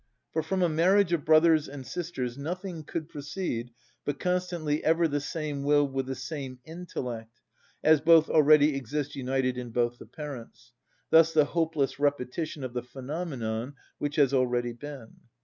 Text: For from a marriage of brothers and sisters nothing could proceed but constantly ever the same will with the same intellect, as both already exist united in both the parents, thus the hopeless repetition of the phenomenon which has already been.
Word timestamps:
For 0.33 0.41
from 0.41 0.63
a 0.63 0.67
marriage 0.67 1.13
of 1.13 1.25
brothers 1.25 1.69
and 1.69 1.85
sisters 1.85 2.35
nothing 2.35 2.83
could 2.83 3.07
proceed 3.07 3.69
but 4.03 4.17
constantly 4.19 4.83
ever 4.83 5.07
the 5.07 5.19
same 5.19 5.61
will 5.61 5.87
with 5.87 6.07
the 6.07 6.15
same 6.15 6.57
intellect, 6.65 7.39
as 7.83 8.01
both 8.01 8.27
already 8.27 8.75
exist 8.75 9.15
united 9.15 9.59
in 9.59 9.69
both 9.69 9.99
the 9.99 10.07
parents, 10.07 10.71
thus 11.11 11.33
the 11.33 11.45
hopeless 11.45 11.99
repetition 11.99 12.63
of 12.63 12.73
the 12.73 12.81
phenomenon 12.81 13.75
which 13.99 14.15
has 14.15 14.33
already 14.33 14.73
been. 14.73 15.17